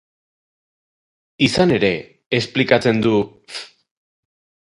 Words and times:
Izan 1.47 1.73
ere, 1.75 1.91
esplikatzen 2.39 3.05
du 3.05 3.13
F. 3.59 3.63